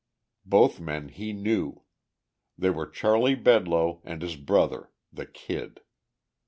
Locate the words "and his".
4.03-4.35